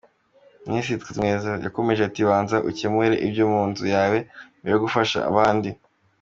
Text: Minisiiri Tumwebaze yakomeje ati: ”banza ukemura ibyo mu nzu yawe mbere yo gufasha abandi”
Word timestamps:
Minisiiri 0.67 1.03
Tumwebaze 1.05 1.51
yakomeje 1.65 2.01
ati: 2.03 2.21
”banza 2.29 2.57
ukemura 2.69 3.15
ibyo 3.27 3.43
mu 3.51 3.61
nzu 3.69 3.85
yawe 3.95 4.17
mbere 4.57 4.71
yo 4.73 4.79
gufasha 4.85 5.19
abandi” 5.29 5.69